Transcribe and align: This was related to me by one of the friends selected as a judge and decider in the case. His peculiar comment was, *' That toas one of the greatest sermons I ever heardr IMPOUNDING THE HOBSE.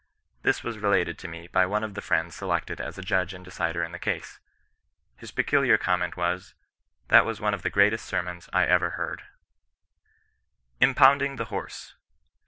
This 0.41 0.63
was 0.63 0.79
related 0.79 1.19
to 1.19 1.27
me 1.27 1.47
by 1.47 1.67
one 1.67 1.83
of 1.83 1.93
the 1.93 2.01
friends 2.01 2.33
selected 2.33 2.81
as 2.81 2.97
a 2.97 3.03
judge 3.03 3.35
and 3.35 3.45
decider 3.45 3.83
in 3.83 3.91
the 3.91 3.99
case. 3.99 4.39
His 5.15 5.29
peculiar 5.29 5.77
comment 5.77 6.17
was, 6.17 6.55
*' 6.79 7.07
That 7.09 7.21
toas 7.21 7.39
one 7.39 7.53
of 7.53 7.61
the 7.61 7.69
greatest 7.69 8.05
sermons 8.07 8.49
I 8.51 8.65
ever 8.65 8.95
heardr 8.97 9.21
IMPOUNDING 10.81 11.35
THE 11.35 11.45
HOBSE. 11.53 11.93